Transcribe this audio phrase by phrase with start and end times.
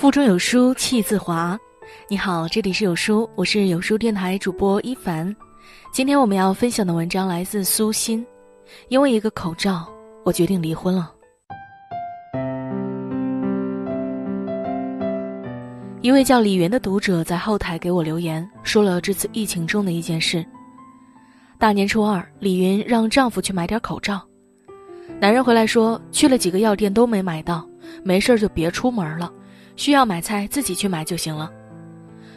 [0.00, 1.60] 腹中有书气自华。
[2.08, 5.36] 你好，这里是有书，我是有书电台主播一凡。
[5.92, 8.26] 今天我们要分享的文章来自苏欣。
[8.88, 9.86] 因为一个口罩，
[10.24, 11.12] 我决定离婚了。
[16.00, 20.42] 一位叫李云的读者在后台给我留言，说了这次疫情中的一件事。
[21.58, 24.26] 大年初二，李云让丈夫去买点口罩，
[25.20, 27.68] 男人回来说去了几个药店都没买到，
[28.02, 29.30] 没事就别出门了，
[29.80, 31.50] 需要买菜自己去买就行了。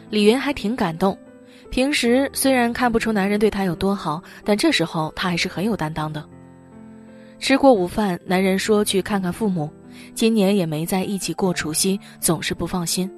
[0.08, 1.14] 李云还挺感动，
[1.70, 6.24] 平时虽然看不出男人对她有多好，但这时候她还是很有担当的。
[7.38, 9.68] 吃过午饭，男人说去看看父母，
[10.14, 13.10] 今年也没在一起过除夕，总是不放心。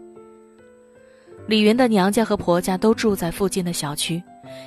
[1.47, 4.21] 李云的娘家和婆家都住在附近的小区，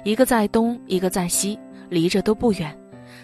[0.06, 2.74] 一个在东，一个在西，离着都不远。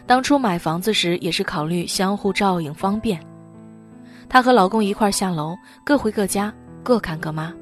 [0.05, 3.17] 当初买房子时也是考虑相互照应方便。
[4.27, 7.54] 她和老公一块下楼，各回各家，各看各妈。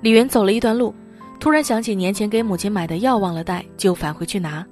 [0.00, 0.94] 李云走了一段路，
[1.40, 4.64] 突然想起年前给母亲买的药忘了带，就返回去拿。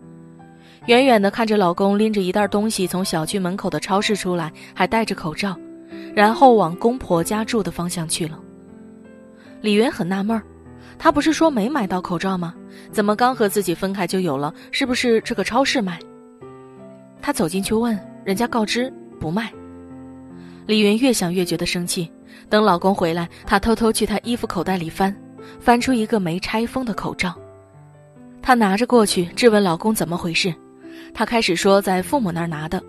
[0.87, 5.57] 远远的看着老公拎着一袋东西从小区门口的超市出来，还戴着口罩，
[6.15, 8.39] 然后往公婆家住的方向去了。
[9.61, 10.43] 李云很纳闷儿，
[10.99, 12.55] 他不是说没买到口罩吗？
[12.91, 14.53] 怎么刚和自己分开就有了？
[14.73, 15.99] 是不是这个超市卖？
[17.21, 19.53] 他走进去问，人家告知不卖。
[20.67, 22.11] 李云越想越觉得生气。
[22.49, 25.15] 等老公回来，她偷偷去他衣服口袋里翻，
[25.59, 27.35] 翻出一个没拆封的口罩。
[28.43, 30.53] 她拿着过去，质问老公怎么回事。
[31.15, 32.83] 他开始说在父母那儿拿的。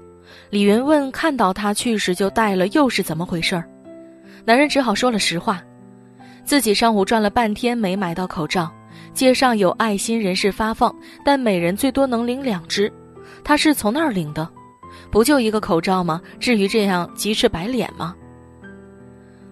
[0.49, 3.61] 李云问看到他去时就戴了，又是怎么回事？
[4.45, 5.61] 男人只好说了实话。
[6.43, 8.71] 自己上午转了半天没买到口罩，
[9.13, 12.91] 街上有爱心人士发放，但每人最多能领两只，
[13.43, 14.47] 他是从那儿领的，
[15.13, 16.19] 不就一个口罩吗？
[16.39, 18.15] 至于这样急赤白脸吗？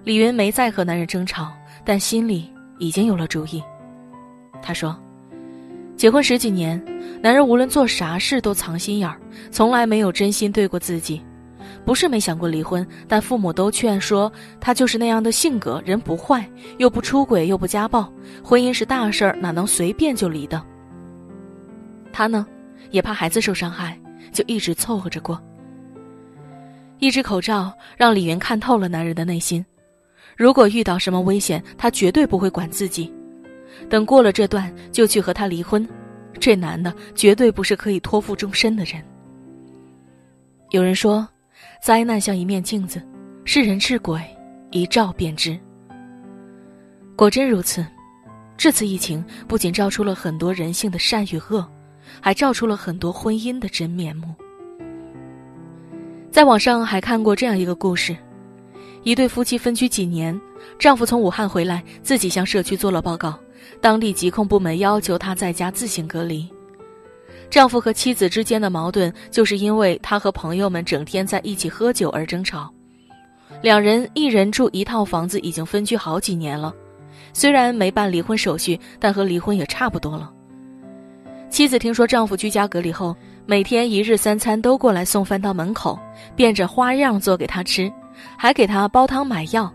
[0.03, 1.53] 李云没再和男人争吵，
[1.85, 3.61] 但心里已经有了主意。
[4.59, 4.99] 他说
[5.95, 6.83] ：“结婚十几年，
[7.21, 11.21] 男人无论做啥事都藏心眼儿，从来没有真心对过自己。”
[11.85, 16.43] 不是没想过离婚，但父母都劝说他就是那样的性格，人不坏，
[16.79, 18.11] 又不出轨，又不家暴，
[18.43, 20.59] 婚姻是大事儿，哪能随便就离的？
[22.11, 22.47] 他呢，
[22.89, 23.95] 也怕孩子受伤害，
[24.31, 25.39] 就一直凑合着过。
[27.01, 29.65] 一只口罩让李云看透了男人的内心，
[30.37, 33.11] 如果遇到什么危险，他绝对不会管自己，
[33.89, 35.85] 等过了这段就去和他离婚。
[36.39, 39.03] 这男的绝对不是可以托付终身的人。
[40.69, 41.27] 有人说。
[41.79, 43.01] 灾难像一面镜子，
[43.43, 44.21] 是人是鬼，
[44.69, 45.59] 一照便知。
[47.15, 47.83] 果真如此，
[48.55, 51.67] 这次疫情不仅照出了很多人性的善与恶，
[52.19, 54.35] 还照出了很多婚姻的真面目。
[56.31, 58.15] 在网上还看过这样一个故事：
[59.03, 60.39] 一对夫妻分居几年，
[60.79, 63.37] 丈夫从武汉回来，自己向社区做了报告，
[63.81, 66.47] 当地疾控部门要求他在家自行隔离。
[67.49, 72.73] 丈夫和妻子之间的矛盾，就是因为他和朋友们整天在一起喝酒而争吵。
[73.61, 76.73] 两人一人住一套房子，已经分居好几年了。
[77.33, 80.31] 虽然没办离婚手续，但和离婚也差不多了。
[81.49, 83.13] 妻子听说丈夫居家隔离后，
[83.51, 85.99] 每天一日三餐都过来送饭到门口，
[86.37, 87.91] 变着花样做给他吃，
[88.37, 89.69] 还给他煲汤买药。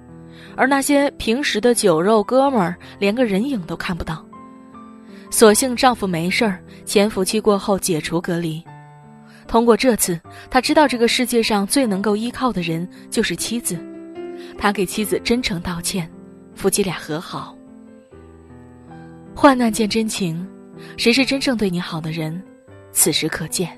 [0.56, 4.24] 而那些平时的酒肉哥们儿，连个人影都看不到。
[5.30, 8.64] 所幸丈夫没事儿，潜伏期过后解除隔离。
[9.46, 13.78] 通过这次，他知道这个世界上最能够依靠的人就是妻子。
[14.56, 16.10] 他给妻子真诚道歉，
[16.54, 17.54] 夫妻俩和好。
[19.34, 20.48] 患难见真情，
[20.96, 22.42] 谁是真正对你好的人，
[22.96, 23.68] 此时可见。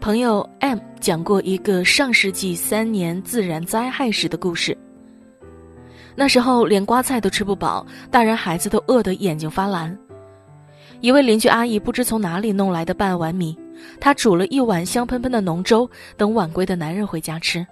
[0.00, 4.76] 朋友 M 讲过一个上世纪三年自然灾害时的故事。
[6.16, 9.96] 那时候连瓜菜都吃不饱，大人孩子都饿得眼睛发蓝。
[11.00, 13.56] 一位邻居阿姨不知从哪里弄来的半碗米，
[14.00, 17.64] 她煮了一碗香喷喷的浓粥，等晚归的男人回家吃。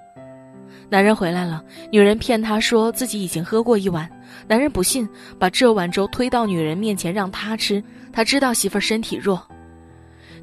[0.88, 4.08] 男人回来了，女人骗他说自己已经喝过一碗，
[4.46, 5.08] 男人不信，
[5.40, 7.82] 把这碗粥推到女人面前让她吃。
[8.12, 9.42] 他知道媳妇儿身体弱，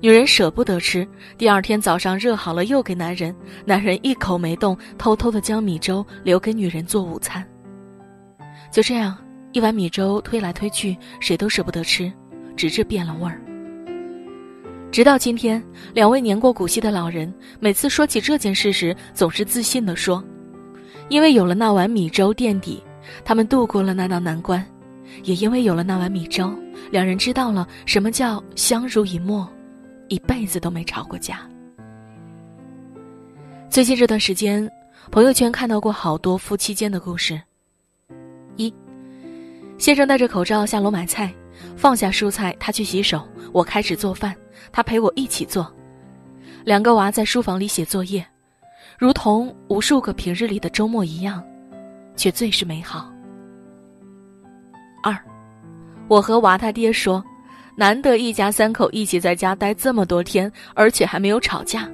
[0.01, 1.07] 女人舍不得吃。
[1.37, 3.33] 第二天早上热好了又给男人，
[3.65, 7.47] 男人一口没动，偷偷的将米粥留给女人做午餐。
[8.71, 9.15] 就这样，
[9.51, 12.11] 一碗米粥推来推去，谁都舍不得吃。
[12.57, 13.41] 直至变了味儿。
[14.91, 15.63] 直到今天，
[15.93, 20.23] 两位年过古稀的老人每次说起这件事时，总是自信地说
[21.09, 22.83] ：“因为有了那碗米粥垫底，
[23.23, 24.61] 他们度过了那道难关；
[25.23, 26.53] 也因为有了那碗米粥，
[26.91, 29.49] 两人知道了什么叫相濡以沫，
[30.11, 31.39] 一辈子都没吵过架。”
[33.71, 34.69] 最近这段时间，
[35.09, 37.41] 朋友圈看到过好多夫妻间的故事。
[38.57, 38.73] 一，
[39.77, 41.33] 先生戴着口罩下楼买菜，
[41.77, 44.35] 放下蔬菜，他去洗手，我开始做饭，
[44.73, 45.73] 他陪我一起做。
[46.65, 48.27] 两个娃在书房里写作业，
[48.99, 51.41] 如同无数个平日里的周末一样，
[52.17, 53.09] 却最是美好。
[55.01, 55.17] 二，
[56.09, 57.23] 我和娃他爹说，
[57.75, 61.89] 难得一家三口一起在家待这么多天，而且还没有吵架。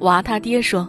[0.00, 0.88] 娃他爹说：“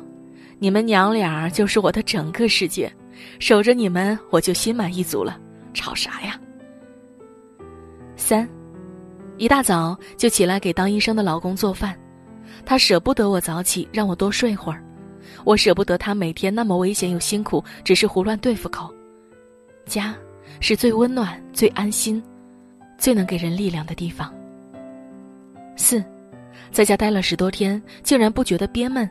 [0.60, 2.92] 你们娘俩就是我的整个世界，
[3.40, 5.40] 守着你们我就心满意足了，
[5.74, 6.40] 吵啥呀？”
[8.16, 8.48] 三，
[9.38, 11.98] 一大早就起来给当医生的老公做饭。
[12.66, 14.80] 他舍不得我早起，让我多睡会儿；
[15.46, 18.94] 我舍不得他每天那么危险又辛苦，只是胡乱对付口。
[19.86, 20.14] 家
[20.60, 22.22] 是最温暖、最安心、
[23.00, 24.32] 最能给人力量的地方。
[25.76, 26.04] 四，
[26.72, 29.10] 在家待了十多天，竟然不觉得憋闷，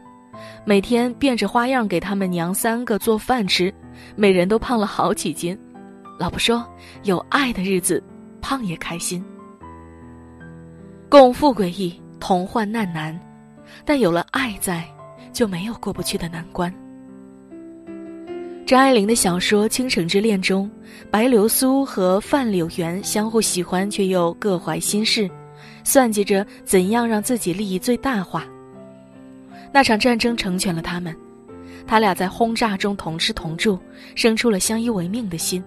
[0.64, 3.74] 每天变着花样给他们娘三个做饭吃，
[4.14, 5.58] 每人都胖了好几斤。
[6.18, 6.64] 老婆说
[7.04, 8.02] ：“有爱的日子，
[8.40, 9.24] 胖也开心。”
[11.08, 13.18] 共富贵易，同患难难。
[13.84, 14.84] 但有了爱在，
[15.32, 16.72] 就没有过不去的难关。
[18.68, 20.70] 张爱玲的小说《倾城之恋》中，
[21.10, 25.26] 白流苏和范柳原相互喜欢，却又各怀心事，
[25.84, 28.46] 算计着怎样让自己利益最大化。
[29.72, 31.16] 那场战争成全了他们，
[31.86, 33.78] 他俩在轰炸中同吃同住，
[34.14, 35.64] 生出了相依为命的心，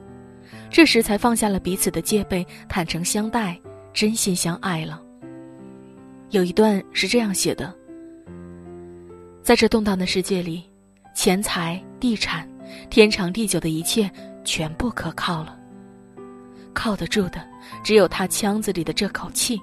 [0.69, 3.59] 这时才放下了彼此的戒备，坦诚相待，
[3.95, 5.01] 真心相爱了。
[6.29, 7.73] 有一段是这样写的。
[9.41, 10.61] 在这动荡的世界里，
[11.15, 12.47] 钱财、地产、
[12.89, 14.09] 天长地久的一切，
[14.43, 15.57] 全部可靠了。
[16.73, 17.45] 靠得住的，
[17.83, 19.59] 只有他腔子里的这口气，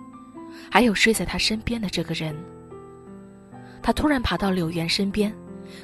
[0.71, 2.35] 还有睡在他身边的这个人。
[3.83, 5.33] 他突然爬到柳原身边，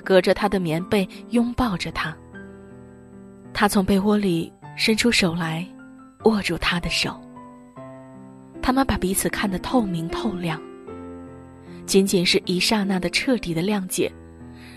[0.05, 2.15] 隔着他的棉被拥抱着他。
[3.53, 5.67] 他从被窝里伸出手来，
[6.25, 7.19] 握住他的手。
[8.61, 10.61] 他们把彼此看得透明透亮。
[11.87, 14.11] 仅仅是一刹那的彻底的谅解，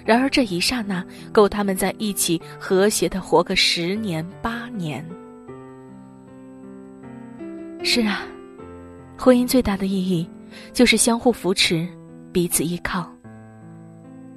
[0.08, 5.06] 然而这一刹那够他们在一起和谐的活个十年八年。
[7.84, 8.26] 是啊，
[9.18, 10.26] 婚姻最大的意义
[10.72, 11.86] 就是相互扶持，
[12.32, 13.12] 彼此依靠。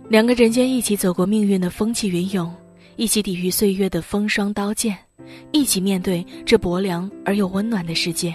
[0.08, 2.52] 两个人间一起走过命运的风起云涌，
[2.96, 4.98] 一起抵御岁月的风霜刀剑，
[5.52, 8.34] 一起面对这薄凉而又温暖的世界。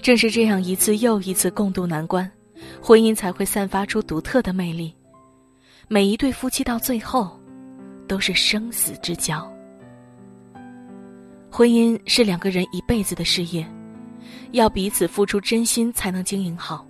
[0.00, 2.30] 正是这样一次又一次共度难关。
[2.80, 4.94] 婚姻才会散发出独特的魅力。
[5.88, 7.38] 每一对夫妻到最后，
[8.08, 9.48] 都是生死之交。
[11.48, 13.64] 婚姻是两个人一辈子的事业，
[14.50, 16.84] 要彼此付出真心才能经营好。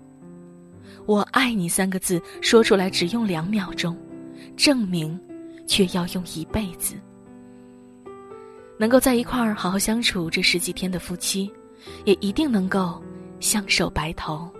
[1.04, 3.94] 我爱你三个字说出来只用两秒钟，
[4.56, 5.20] 证明
[5.66, 6.94] 却要用一辈子。
[8.78, 11.52] 能够在一块儿好好相处这十几天的夫妻，
[12.06, 13.02] 也一定能够
[13.40, 14.50] 相守白头。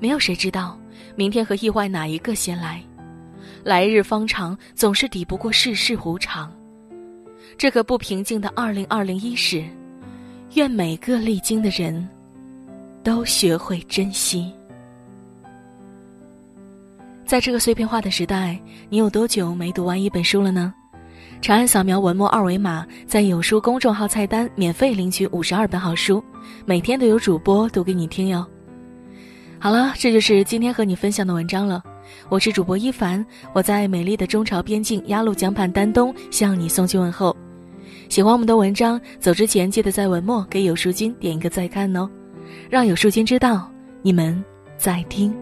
[0.00, 0.76] 没有谁知道，
[1.14, 2.82] 明天和意外哪一个先来？
[3.66, 6.48] 来日方长，总是抵不过世事无常。
[7.58, 9.64] 这个不平静的二零二零一时，
[10.54, 12.08] 愿每个历经的人，
[13.02, 14.52] 都学会珍惜。
[17.24, 18.56] 在这个碎片化的时代，
[18.88, 20.72] 你有多久没读完一本书了呢？
[21.42, 26.22] 长按扫描文末二维码，在有书公众号菜单免费领取五十二本好书，
[26.64, 28.46] 每天都有主播读给你听哟。
[29.58, 31.82] 好了，这就是今天和你分享的文章了。
[32.28, 37.36] 我是主播一凡，我在美丽的中朝边境鸭绿江畔丹东向你送去问候。
[38.08, 42.08] 喜欢我们的文章，走之前记得在文末给有书君点一个再看哦，
[42.70, 43.70] 让有书君知道
[44.02, 44.44] 你们
[44.78, 45.34] 在听。